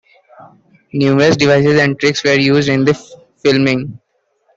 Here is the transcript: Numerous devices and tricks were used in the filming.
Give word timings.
Numerous 0.93 1.37
devices 1.37 1.79
and 1.79 1.99
tricks 1.99 2.23
were 2.23 2.33
used 2.33 2.69
in 2.69 2.85
the 2.85 2.95
filming. 3.43 3.99